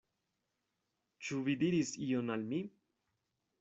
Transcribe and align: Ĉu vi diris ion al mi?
Ĉu 1.27 1.43
vi 1.51 1.57
diris 1.65 1.95
ion 2.09 2.39
al 2.39 2.51
mi? 2.53 2.67